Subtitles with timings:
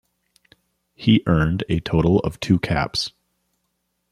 [0.95, 3.11] He earned a total of two caps.